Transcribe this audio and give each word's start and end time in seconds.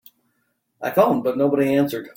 I 0.81 0.89
phoned 0.89 1.23
but 1.23 1.37
nobody 1.37 1.75
answered. 1.75 2.09